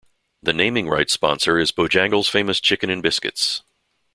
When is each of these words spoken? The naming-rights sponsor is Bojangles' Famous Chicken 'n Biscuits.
The 0.41 0.51
naming-rights 0.51 1.13
sponsor 1.13 1.59
is 1.59 1.71
Bojangles' 1.71 2.27
Famous 2.27 2.59
Chicken 2.59 2.89
'n 2.89 3.01
Biscuits. 3.01 3.61